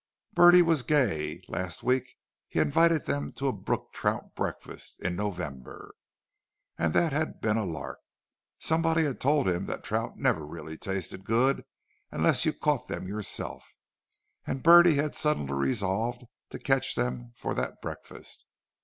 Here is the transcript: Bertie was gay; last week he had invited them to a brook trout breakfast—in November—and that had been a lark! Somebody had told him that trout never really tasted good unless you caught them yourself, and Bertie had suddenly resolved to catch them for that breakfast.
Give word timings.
Bertie 0.33 0.63
was 0.63 0.81
gay; 0.81 1.43
last 1.47 1.83
week 1.83 2.17
he 2.47 2.57
had 2.57 2.69
invited 2.69 3.05
them 3.05 3.31
to 3.33 3.47
a 3.47 3.51
brook 3.53 3.93
trout 3.93 4.33
breakfast—in 4.33 5.15
November—and 5.15 6.95
that 6.95 7.13
had 7.13 7.39
been 7.39 7.55
a 7.55 7.63
lark! 7.65 7.99
Somebody 8.57 9.03
had 9.03 9.19
told 9.21 9.47
him 9.47 9.67
that 9.67 9.83
trout 9.83 10.17
never 10.17 10.43
really 10.43 10.75
tasted 10.75 11.23
good 11.23 11.65
unless 12.09 12.45
you 12.45 12.51
caught 12.53 12.87
them 12.87 13.07
yourself, 13.07 13.75
and 14.47 14.63
Bertie 14.63 14.95
had 14.95 15.13
suddenly 15.13 15.53
resolved 15.53 16.25
to 16.49 16.57
catch 16.57 16.95
them 16.95 17.31
for 17.35 17.53
that 17.53 17.79
breakfast. 17.79 18.47